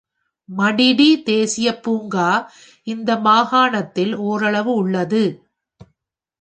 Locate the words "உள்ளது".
4.73-5.23